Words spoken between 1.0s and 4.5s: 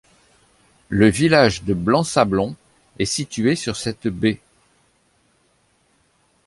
village de Blanc-Sablon est situé sur cette baie.